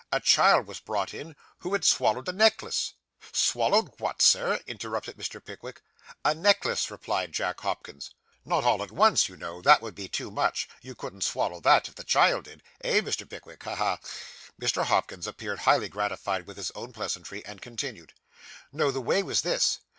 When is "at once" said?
8.81-9.29